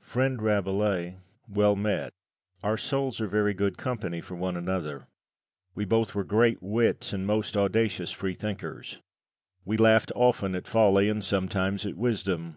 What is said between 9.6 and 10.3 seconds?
We laughed